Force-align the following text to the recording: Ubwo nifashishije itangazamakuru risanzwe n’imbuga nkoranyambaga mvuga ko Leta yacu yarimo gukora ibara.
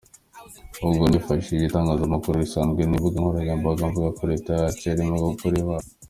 Ubwo 0.87 1.03
nifashishije 1.07 1.63
itangazamakuru 1.65 2.41
risanzwe 2.43 2.81
n’imbuga 2.85 3.17
nkoranyambaga 3.21 3.83
mvuga 3.89 4.09
ko 4.17 4.21
Leta 4.31 4.51
yacu 4.61 4.83
yarimo 4.89 5.15
gukora 5.29 5.55
ibara. 5.63 5.87